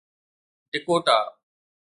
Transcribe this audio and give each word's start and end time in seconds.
Dakota 0.71 1.17